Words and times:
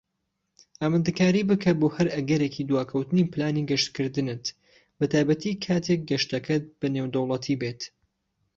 ئامادەکاری 0.81 1.47
بکە 1.49 1.71
بۆ 1.79 1.87
هەر 1.95 2.07
ئەگەرێکی 2.15 2.67
دواکەوتنی 2.69 3.29
پلانی 3.31 3.67
گەشتکردنت، 3.69 4.45
بەتایبەتی 4.99 5.59
کاتیک 5.65 5.99
گەشتەکەت 6.09 6.63
بە 6.79 6.87
نێودەوڵەتی 6.95 7.59
بێت. 7.61 7.81